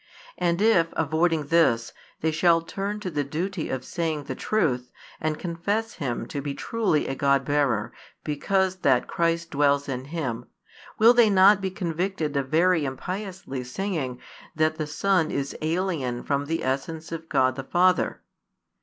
[0.39, 4.89] And if, avoiding this, they shall turn to the duty of saying the truth,
[5.19, 7.93] and confess him to be truly a God bearer,
[8.23, 10.45] because that Christ dwells in him,
[10.97, 14.19] will they not be convicted of very impiously saying
[14.55, 18.21] that the Son is alien from the essence of God the Father?